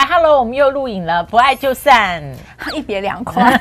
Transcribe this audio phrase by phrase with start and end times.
[0.00, 2.22] 嗨，Hello，我们又录影了，不爱就散，
[2.74, 3.60] 一别两 宽。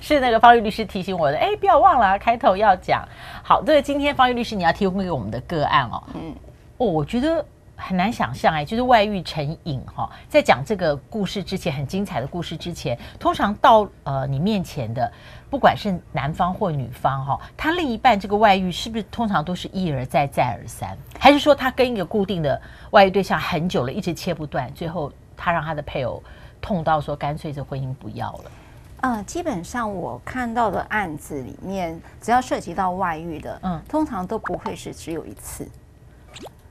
[0.00, 3.04] 是那个方玉律师提醒我的，哎，不要忘了开头要讲。
[3.42, 6.32] 好，这个今天方玉律师你要提供给我们的个案哦，嗯，
[6.76, 7.44] 哦，我觉得
[7.74, 15.12] 很难想象哎，就是外遇成瘾哈，在讲这个故事之前，很精彩的故事之前，通常到呃你面前的，
[15.50, 26.22] 不管是男方或女方哈，他另一半这个外遇是不是通常都是一而再再而三，还是说他跟一个固定的外遇对象很久了，一直切不断，最后他让他的配偶
[26.60, 28.50] 痛到说干脆这婚姻不要了？
[29.00, 35.68] 呃，基本上我看到的案子里面，只要涉及到外遇的，嗯，通常都不会是只有一次，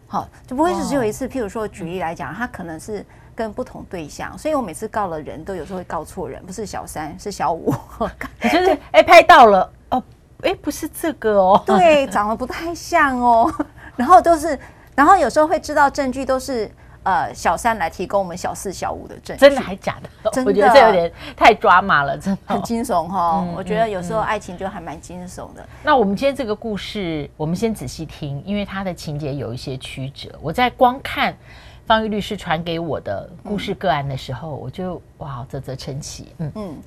[0.07, 1.27] 好，就不会是只有一次。
[1.27, 7.71] 譬如说，举例来讲，他可能是跟不同对象，所以我每次告了人都有时候会告错人，不是小三，是小五，
[8.41, 10.04] 就是哎拍到了哦，
[10.41, 13.54] 哎不是这个哦，对，长得不太像哦，
[13.95, 14.57] 然后都是，
[14.95, 16.68] 然后有时候会知道证据都是。
[17.03, 20.09] 呃，小三来提供我们小四、小五的证据，真的还假的？
[20.31, 23.41] 真的，我觉得这有点太抓马了，真的很惊悚哈。
[23.41, 25.68] 嗯、我觉得有时候爱情就还蛮惊悚的、嗯嗯。
[25.84, 30.29] 那我们今天这个故事，我们先仔细听，因为它的情节有一些曲折。
[30.41, 31.35] 我在光看
[31.85, 36.34] 方玉律师传给我的故事个案的时候，嗯、我就哇，啧啧称奇。
[36.38, 36.77] 嗯嗯，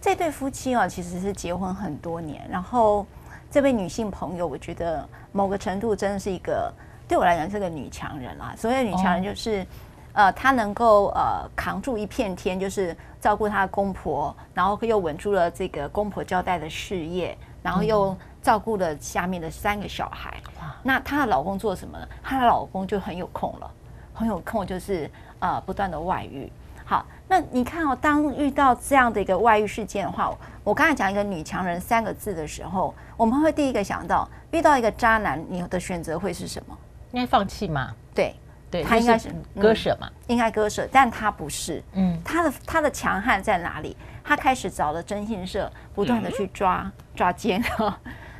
[0.00, 3.06] 这对夫妻啊，其实是结婚很多年，然后
[3.50, 6.72] 这位女性朋友，我觉得某个程度真的是一个。
[7.10, 9.66] 对我来讲是个女强人啦，所谓女强人就是，
[10.12, 20.40] 呃，她能够呃扛住一片天，就是照顾她的公婆，然后又稳住了这个公婆交代的事业，然后又照顾了下面的三个小孩。
[20.84, 22.06] 那她的老公做什么呢？
[22.22, 23.68] 她的老公就很有空了，
[24.14, 26.48] 很有空就是呃不断的外遇。
[26.84, 36.78] 好，那你看哦，当遇到这样的一个外遇事件的话，我刚才讲一个女强人三个字的时候，我们会第一个想到遇到一个渣男，你的选择会是什么？
[37.12, 37.94] 应该放弃嘛？
[38.14, 38.34] 对，
[38.70, 41.82] 对，他应该是割舍嘛，应该割舍，但他不是。
[41.92, 43.96] 嗯，他的他的强悍在哪里？
[44.22, 47.62] 他开始找了征信社，不断的去抓抓奸。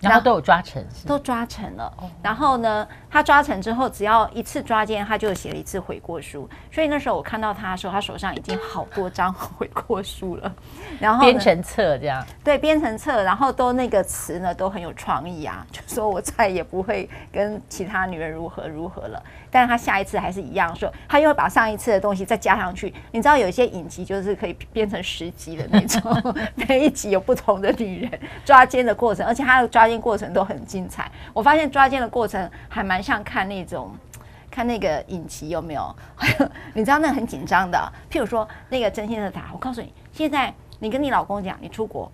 [0.01, 1.93] 然后都有抓成，都抓成了。
[2.23, 6.49] 然后呢，他抓成之后，只要一次抓奸，他就写了一次悔过书。
[6.71, 10.53] 所以那时候我看到他的时候，他手上已经好多张悔过书了。
[11.01, 19.23] 然后编成册这样，对，编成册，然后都那个词呢都很有创意啊，就说我再也不会跟其他女人如何如何了。
[19.53, 22.95] 但是他下一次还是一样说，他又会把上一次的东西再加上去。
[23.11, 26.35] 你知道有一些影集就是可以编成十集的那种，
[26.69, 31.11] 每一集有不同的女人抓奸的过程，而且他的抓奸过程都很精彩。
[31.33, 33.93] 我发现抓奸的过程还蛮像看那种
[34.51, 35.95] 看那个影集有没有？
[36.75, 42.11] 你知道那个很紧张的，譬如说那个征信社打，我告诉你，现在你跟你老公讲，你出国，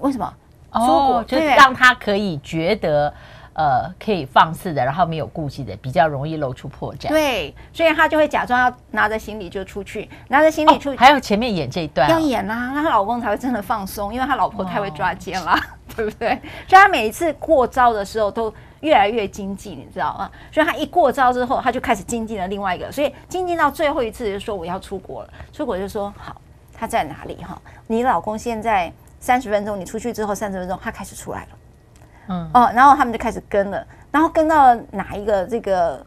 [0.00, 0.32] 为什么？
[0.74, 3.12] 出国就是让他可以觉得。
[3.54, 7.08] 呃，可以放肆的，然后没有顾忌的，比较容易露出破绽。
[7.08, 15.58] 对，所以他就会假装要拿着行李就出去，拿着行李出去，哦，还有前面演这一段，哦，要演啦，啊，那她老公才会真的放松，因为他老婆太会抓奸了，哦，
[15.96, 16.28] 对不对？
[16.68, 20.30] 所以他每一次过招的时候都越来越精进，你知道吗？
[20.52, 26.40] 所以他一过招之后，他就开始精进了另外一个，所以精进到最后一次就说我要出国了，出国就说好，
[26.72, 27.60] 他在哪里哈？
[27.86, 31.48] 你老公现在三十分钟，你出去之后三十分钟，他开始出来了。
[32.28, 36.04] 嗯哦，然后他们就开始跟了，然后跟到了哪一个这个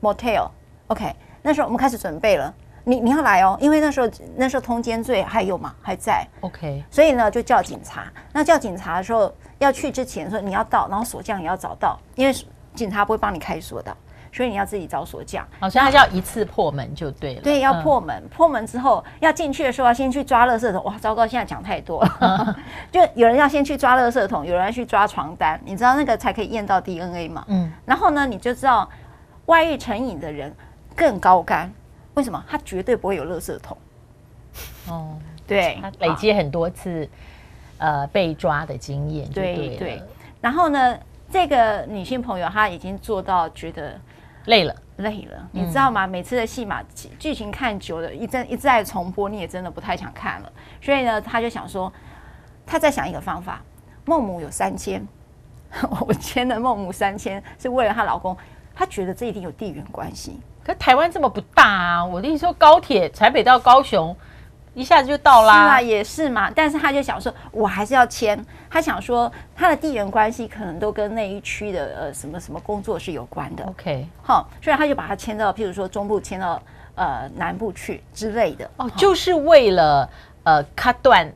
[0.00, 2.52] motel？OK，那时候我们开始准备了，
[2.88, 8.04] 你你要来哦，因为那时候那时候通奸罪还有嘛，还在 OK，所以呢就叫警察。
[8.32, 12.34] 那叫警察的时候要去之前说你要到，然后锁匠也要找到，因为
[12.74, 13.94] 警察不会帮你开锁的。
[14.30, 17.40] 所以你要自己找锁匠，好像他叫一次破门就对了。
[17.40, 20.84] 对，要破门，嗯、破门之后要进去的时候要先去抓垃圾桶。
[20.84, 22.16] 哇，糟糕，现在讲太多了。
[22.20, 22.54] 嗯、
[22.92, 27.42] 就有人要先去抓垃圾桶，有人要去抓床单，你知道那个才可以验到 DNA 嘛？
[27.48, 27.72] 嗯。
[27.86, 28.88] 然后呢，你就知道
[29.46, 30.54] 外遇成瘾的人
[30.94, 31.72] 更高竿，
[32.18, 32.44] 为什么？
[32.48, 33.78] 他绝对不会有垃圾桶。
[34.88, 37.08] 哦，对，他累积很多次
[37.78, 40.02] 呃被抓的经验，对对，对。
[40.40, 40.98] 然后呢，
[41.30, 43.96] 这个女性朋友她已经做到觉得。
[44.46, 46.06] 累了，累了，你知道吗？
[46.06, 46.82] 嗯、每次的戏码
[47.18, 50.50] 剧情看久了，一再一再重播，你也真的不太想看了。
[50.80, 51.92] 所以呢，她就想说，
[52.66, 53.62] 她在想一个方法。
[54.06, 55.06] 孟母有三千，
[56.00, 58.34] 我签的孟母三千是为了她老公，
[58.74, 60.40] 她觉得这一定有地缘关系。
[60.68, 62.04] 可台湾这么不大啊！
[62.04, 64.14] 我跟你说，高铁台北到高雄。
[64.74, 66.50] 一下子就到啦，是啊，也是嘛。
[66.54, 68.38] 但是他就想说，我还是要签。
[68.70, 73.64] 他想说，他的地缘关系可能都跟那一区的呃什么什么工作是有关的。
[73.64, 76.62] OK，好，所以他就把他迁到，譬如说中部迁到
[76.94, 78.70] 呃南部去之类的。
[78.76, 80.08] 哦，就是为了
[80.44, 81.28] 呃 cut 断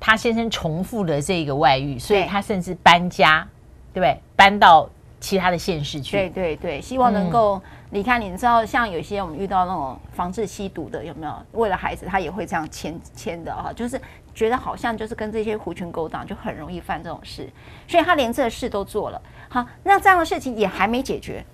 [0.00, 3.46] 他先生重复的这个外遇，所以他甚至搬家，
[3.94, 4.20] 对不对？
[4.36, 4.86] 搬到
[5.20, 6.16] 其他的县市去。
[6.16, 8.20] 对对对，希望能够你看。
[8.20, 11.32] 你知道，像有些我们遇到那种防治吸毒的，有没有？
[11.52, 14.00] 为了孩子，他也会这样签签的哈，就是
[14.34, 17.48] 觉得好像就是跟这些狐群狗党就很容易犯这种事，
[17.86, 19.20] 所以他连这个事都做了。
[19.48, 21.44] 好，那这样的事情也还没解决。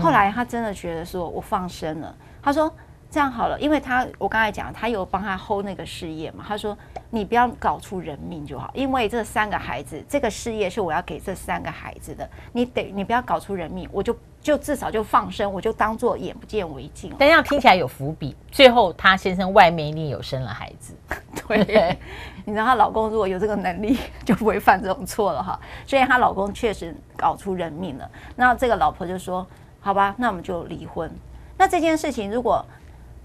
[0.00, 2.14] 后来他真的觉得说，我放生了。
[2.42, 2.72] 他说。
[3.12, 6.42] 这样好了，因为他我刚才讲，他有帮他 hold 那个事业嘛。
[6.48, 6.74] 他说
[7.10, 12.26] ：“你不要搞出人命就好，因为这三个孩子，这个事业是我要给这三个孩子的。
[12.52, 20.96] 你得你不要搞出人命，我就就至少就放生，我就当做眼不见为净。”但这样听起来有伏笔，最后他先生外面一定有生了孩子。
[21.46, 21.98] 对，
[22.46, 25.60] 你知道她老公如果有这个能力，就不会犯这种错了哈。
[25.86, 28.10] 所以她老公确实搞出人命了。
[28.36, 29.46] 那这个老婆就说
[29.80, 31.14] ：“好吧，那我们就离婚。”
[31.58, 32.64] 那这件事情如果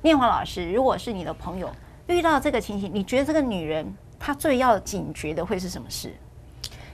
[0.02, 1.70] 念华老师，如果是你的朋友
[2.08, 6.14] 遇到这个情形，你觉得这个女人她最要警觉的会是什么事？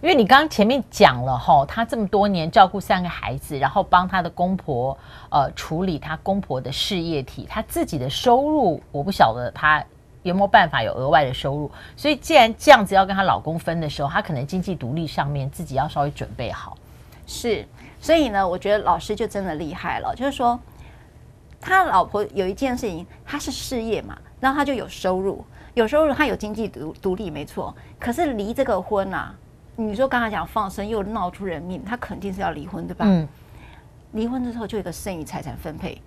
[0.02, 4.98] 因为你刚刚前面讲了哈，她这么多年照顾三个孩子，然后帮她的公婆
[5.30, 9.84] 呃处理她公婆的事业体，她自己的收入我不晓得她
[10.24, 11.70] 有没有办法有额外的收入。
[11.96, 16.78] 所以既然这样子要跟她老公分的时候，她可能经济独立上面自己要稍微准备好。
[17.28, 17.66] 是，
[18.02, 20.60] 所以呢，我觉得老师就真的厉害了，就是说。
[21.66, 25.44] 他老婆有一件事情，他是事业嘛，然后他就有收入，
[25.74, 27.74] 有收入，他有经济独独立，没错。
[27.98, 29.34] 可是离这个婚啊，
[29.78, 33.06] 你说刚才讲放生又闹出人命，他肯定是要离婚，对吧？
[33.08, 33.28] 嗯。
[34.12, 36.00] 离婚之后就有一个剩余财产分配，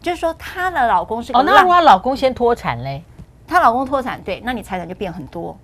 [0.00, 3.02] 就是说她的老公是哦，那如果她老公先脱产嘞，
[3.46, 5.56] 她老公脱产，对，那你财产就变很多。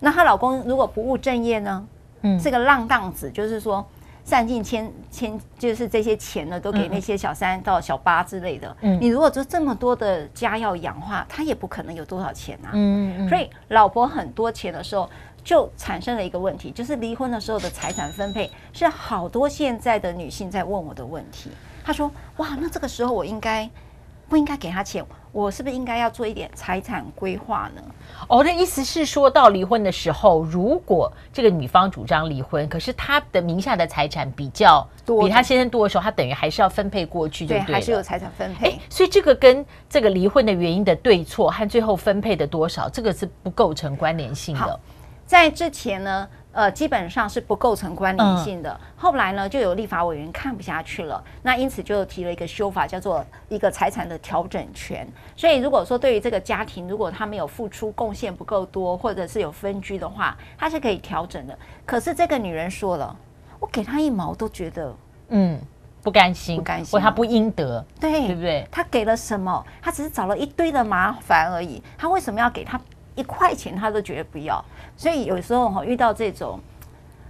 [0.00, 1.86] 那她老公如果不务正业呢？
[2.22, 3.84] 嗯，是个浪荡子，就是说。
[4.24, 8.74] 散尽千千，就是这些钱呢，都给那些小三到小八之类的。
[8.80, 12.70] 嗯，你如果说这么多的家要养化，他也不可能有多少钱啊。
[12.72, 13.28] 嗯嗯。
[13.28, 15.08] 所以老婆很多钱的时候，
[15.44, 21.50] 就产生了一个问题，就是离婚的时候的财产分配是好多现在的女性在问我的问题。
[21.84, 23.68] 她说：“哇，那这个时候我应该
[24.26, 25.04] 不应该给他钱？
[25.34, 27.82] 我是不是应该要做一点财产规划呢？”
[28.28, 38.78] 我、哦、的意思是说到离婚的时候，如果这个女方主张离婚，可是她的名下的财产比较多，比她先生多的时候，她等于还是要分配过去，就对，对，还是有财产分配。
[38.88, 44.80] 所以这个跟这个离婚的原因的对错和最后分配的多少，这个是不构成关联性的。
[45.26, 46.26] 在之前呢。
[46.54, 48.70] 呃，基本上是不构成关联性的。
[48.70, 55.06] 嗯、后来呢，就有立法委员看不下去了，那因此就提了一个修法，叫做一个财产的调整权。
[55.36, 61.58] 所以，如果说对于这个家庭，如果他没有付出贡献不够多，或者是有分居的话，他是可以调整的。
[61.84, 63.14] 可是这个女人说了，
[63.58, 64.94] 我给她一毛都觉得，
[65.30, 65.60] 嗯，
[66.02, 68.64] 不甘心，不甘心，或他不应得，对，对不对？
[68.70, 69.66] 他给了什么？
[69.82, 71.82] 他只是找了一堆的麻烦而已。
[71.98, 72.80] 他为什么要给他？
[73.14, 74.64] 一块钱他都觉得不要，
[74.96, 76.58] 所以有时候哈遇到这种，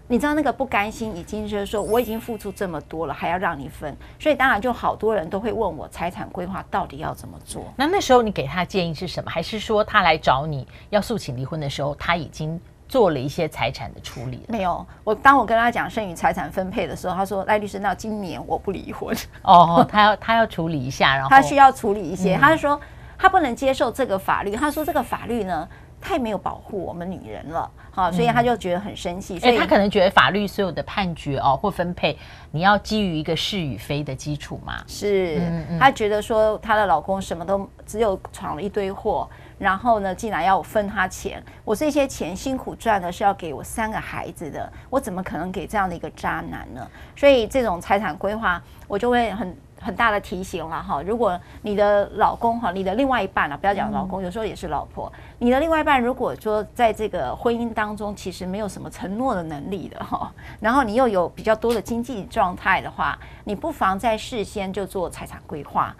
[0.08, 7.64] 你知道那个不甘心，已经就是说我已经付出这么多了，还要让你分，所以当然就好多人都会问我财产规划到底要怎么做。
[7.76, 9.31] 那那时候你给他建议是什么？
[9.31, 12.58] 还是说他来找你要诉请离婚的时候，他已经
[12.88, 14.40] 做了一些财产的处理？
[14.48, 19.14] 没有，我当我跟他讲剩余财产分配的时候，他说赖律师，那今年我不离婚。
[19.42, 22.81] 哦，他要他要处理一下，然后他需要处理一些，嗯、他就说。
[23.25, 25.67] 他不能接受这个法律，他说这个法律呢
[25.99, 29.38] 太没有保护我们女人了，好，所以他就觉得很生气。
[29.38, 32.19] 所以他可能觉得法律所有的判决哦或分配，
[32.50, 34.85] 你要基于一个是与非的基础嘛。
[34.87, 35.41] 是，
[35.81, 39.27] 他觉得说她的老公什么都只有闯了一堆祸，
[39.59, 46.87] 然后呢，竟然要我分他钱，我这些钱辛苦赚的是要给我三个孩子的，我怎么可能给这样的一个渣男呢？
[47.17, 49.56] 所以这种财产规划，我就会很。
[49.84, 65.94] 很大的提醒了哈，如果你的老公哈，你的另外一半啊，不要讲老公，有时候也是老婆，你的另外一半如果说在这个婚姻当中其实没有什么承诺的能力的哈，然后你又有比较多的经济状态的话，你不妨在事先就做财产规划。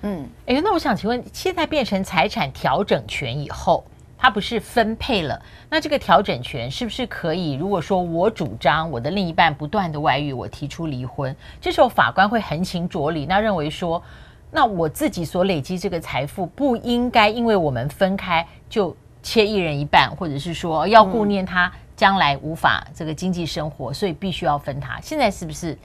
[0.00, 3.84] 嗯，哎，那我想请问，现在变成财产调整权以后，
[4.22, 5.42] 它不是分配了？
[5.68, 7.54] 那这个调整权是不是可以？
[7.54, 14.00] 如果说我主张我的另一半不断的外遇，我提出离婚，这时候法官会横情着理，那认为说，
[14.52, 25.00] 那我自己所累积这个财富不应该因为我们分开就切一人一半，或者是说要顾念他将来无法这个经济生活，所以必须要分他。
[25.00, 25.76] 现在是不是？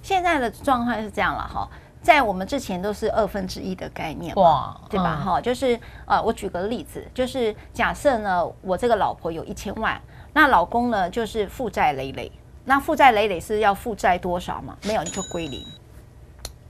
[0.00, 1.68] 现在的状况是这样了哈。
[2.02, 5.16] 在我们之前都是二分之一的概念哇，对吧？
[5.16, 10.00] 哈、嗯，就是呃，我举个例子，就是假设呢，我这个老婆有一千万，
[10.32, 12.30] 那老公呢就是负债累累，
[12.64, 14.76] 那负债累累是要负债多少嘛？
[14.84, 15.64] 没有你就归零。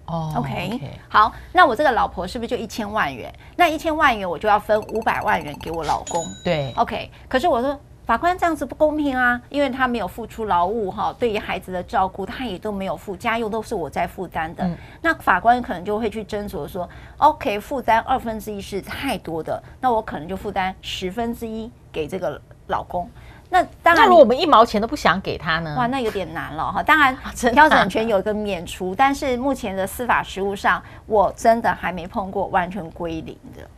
[0.06, 3.30] 哦，OK，, okay 好，那我这个老婆是不是就一千万元？
[3.56, 6.24] 那一千万元我就要分五百万元给我老公。
[6.42, 7.78] 对，OK，可是我说
[8.08, 14.64] 法官这样子不公平啊，因为他没有付出劳务哈，对于孩子的照顾他也都没有付，家用都是我在负担的。
[14.64, 16.88] 嗯、那法官可能就会去斟酌说
[17.18, 23.06] ，OK，负担二分之一是太多的，那我可能就负担十分之一给这个老公。
[23.50, 25.74] 那当然，那如果我们一毛钱都不想给他呢？
[25.76, 26.82] 哇，那有点难了哈。
[26.82, 27.14] 当然，
[27.52, 33.68] 调整权有一个免除，但是目前的司法实务上，我真的还没碰过完全归零的。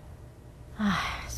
[0.77, 0.87] 唉。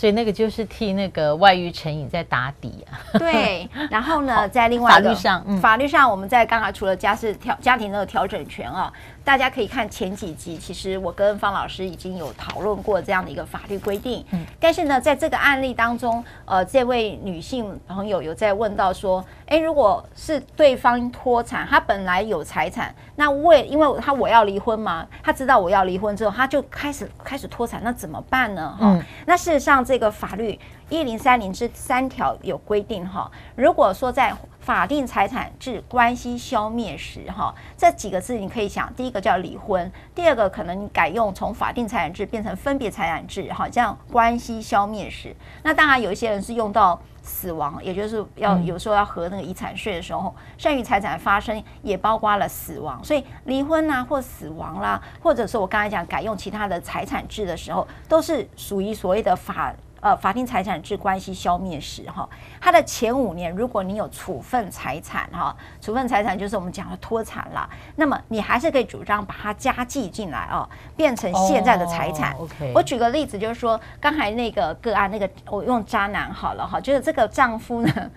[0.03, 2.99] 所以那个就是替那个外遇成瘾在打底啊。
[3.21, 8.93] 对，然后呢， 在另外法律上，嗯、法律上我们在刚才除了家事调家庭的调整权啊。
[9.25, 14.25] 大家可以看前几集，其实我跟方老师已经有讨论过这样的一个法律规定。
[14.33, 28.77] 嗯，但是呢，在这个案例当中，呃，这位女性朋友有在问到说，哎，如果是对方脱产，他本来有财产，那为因为他我要离婚嘛，他知道我要离婚之后，他就开始开始脱产，那怎么办呢？
[28.79, 30.59] 哈、嗯，那事实上这个法律
[30.89, 59.75] 一零三零之三条有规定哈，如果说在法定财产制关系消灭时，哈，这几个字你可以想，第一个叫离婚，第二个可能你改用从法定财产制变成分别财产制，哈，这样关系消灭时，那当然有一些人是用到死亡，也就是要有时候要核那个遗产税的时候，剩余财产发生也包括了死亡，所以离婚啊或死亡啦，或者是我刚才讲改用其他的财产制的时候，都是属于所谓的法。
[60.03, 62.29] 呃，法定财产制关系消灭时，哈，
[62.61, 72.33] 它的前五年，如果你有处分财产，哈，处分财产就是我们讲的脱产了，那么你还是可以主张把它加计进来哦，变成现在的财产。
[72.33, 72.73] Oh, okay.
[72.75, 78.11] 我举个例子，就是说刚才那个个案，那个我用渣男好了哈，就是这个丈夫呢，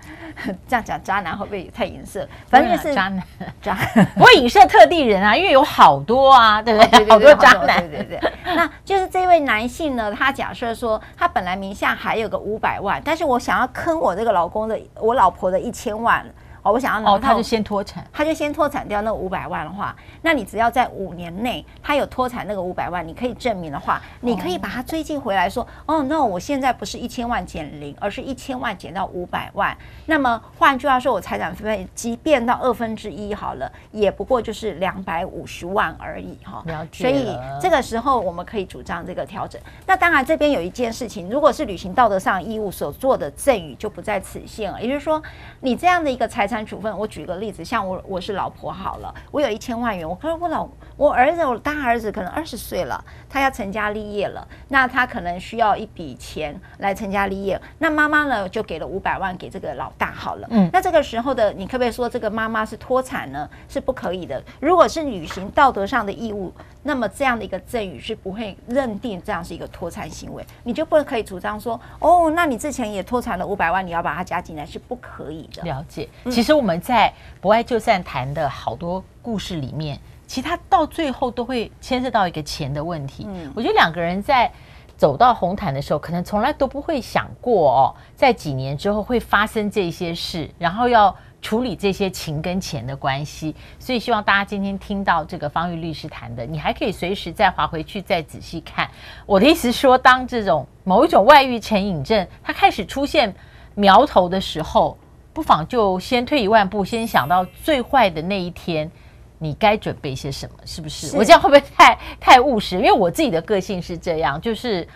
[0.68, 2.28] 这样讲渣男会不会太影射？
[2.50, 3.24] 反正就是渣男，
[3.62, 3.78] 渣
[4.18, 7.08] 不会影射特地人啊，因为有好多啊，对不对？
[7.12, 8.32] 好多渣男，对对对。
[8.56, 11.75] 那就是这位男性呢，他假设说他本来名。
[11.76, 16.26] 下还有个五百万，但是我想要坑我这个老公的，我老婆的一千万。
[16.66, 29.78] 哦，我想要拿哦，他就先脱产，他就先脱产掉那五百万的话，那你只要在五年内他有脱产那个五百万，你可以证明的话，你可以把他追进回来说，哦，那、哦、我现在不是一千万减零，而是一千万减到五百万。
[30.08, 36.66] 那么换句话说，我财产分配即便到二分之一好了，也不过就是两百五十万而已哈。
[36.92, 39.62] 所以这个时候我们可以主张这个调整。
[39.86, 44.82] 那当然这边有一件事情，如果是履行道德上义务所做的赠与，就不在此限了。
[44.82, 45.22] 也就是说，
[45.60, 46.55] 你这样的一个财产。
[46.64, 63.50] 处分，我举个例子，像我我是老婆好了，我有一千万元，我可是我老我儿子，我大儿子可能二十岁了，他要成家立业了，那他可能需要一笔钱来成家立业，那妈妈呢就给了五百万给这个老大好了，嗯，那这个时候的你可不可以说这个妈妈是脱产呢？
[63.68, 64.42] 是不可以的。
[64.60, 75.64] 如果是履行道德上的义务，那么这样的一个赠与是不会认定这样是一个脱产行为，你就不可以主张说，哦，那你之前也脱产了五百万，你要把它加进来是不可以的。
[75.64, 83.26] 了解，其实我们在不爱就散谈的好多故事里面，其实他到最后都会牵涉到一个钱的问题。
[83.28, 84.52] 嗯，我觉得两个人在
[84.98, 93.56] 走到红毯的时候，可能从来都不会想过哦，在几年之后会发生这些事，然后要处理这些情跟钱的关系。
[93.78, 98.90] 所以希望大家今天听到这个方玉律师谈的，你还可以随时再划回去再仔细看。
[99.26, 103.34] 我的意思是说，当这种某一种外遇成瘾症它开始出现
[103.74, 104.98] 苗头的时候。
[105.36, 108.90] 不妨就先退一万步，先想到最坏的那一天，
[109.38, 110.56] 你该准备些什么？
[110.66, 111.08] 是不是？
[111.08, 112.78] 是我这样会不会太太务实？
[112.78, 114.88] 因为我自己的个性是这样，就是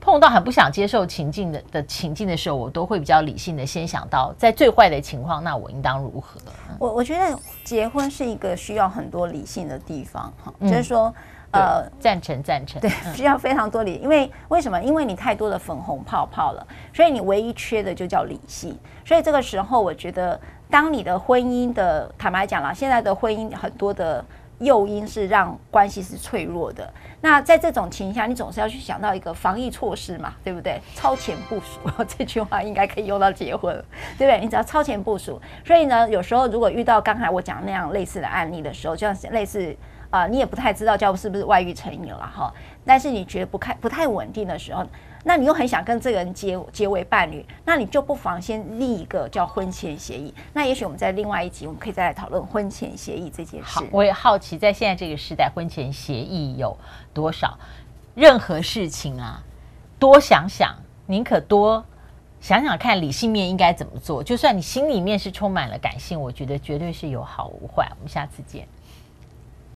[0.00, 6.40] 碰到很不想接受情境的的情境的时候，我都会比较理性的先想到，在最坏的情况，那我应当如何？
[6.78, 11.12] 我我觉得结婚是一个需要很多理性的地方，哈、嗯，就是说。
[11.52, 14.80] 呃，赞成赞成，对，需要非常多理，因为为什么？
[14.80, 16.64] 因为你太多的粉红泡泡了，
[16.94, 18.78] 所以你唯一缺的就叫理性。
[19.04, 20.40] 所以这个时候，我觉得，
[20.70, 24.24] 当你的婚姻的，坦白讲了，现在的婚姻很多的
[24.60, 26.88] 诱因是让关系是脆弱的。
[27.20, 30.80] 那在这种情况下，你总是要去想到一个防疫措施嘛，对不对？
[30.94, 33.74] 超前部署， 这句话应该可以用到结婚，
[34.16, 34.38] 对不对？
[34.38, 35.42] 你只要超前部署。
[35.64, 39.76] 所以呢，有时候如果遇到刚才我讲那样类似的案例的时候，就像类似。
[40.10, 42.52] 啊，你也不太知道叫是不是外遇成瘾了哈，
[42.84, 44.84] 但是你觉得不太不太稳定的时候，
[45.24, 50.34] 那你又很想跟这个人结结为伴侣，那你就不妨先立一个叫婚前协议。
[50.52, 53.80] 那也许我们在另外一集，我们可以再来讨论婚前协议这件事。
[53.92, 56.76] 我也好奇，在现在这个时代，婚前协议有
[57.14, 57.56] 多少？
[58.16, 59.42] 任何事情啊，
[59.98, 60.74] 多想想，
[61.06, 61.84] 宁可多
[62.40, 64.24] 想想看，理性面应该怎么做。
[64.24, 67.86] 就算你心里面是充满了感性，我觉得绝对是有好无坏。
[67.96, 68.66] 我们下次见。